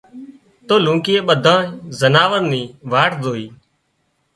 تو 0.67 0.73
لونڪِي 0.85 1.15
ٻڌانئين 1.27 1.71
زناوارن 1.99 2.45
نو 2.51 2.61
واٽ 2.91 3.11
زوئي 3.23 3.45